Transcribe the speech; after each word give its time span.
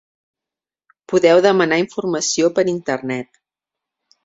Podeu 1.13 1.43
demanar 1.47 1.79
informació 1.83 2.51
per 2.57 2.67
Internet. 2.75 3.41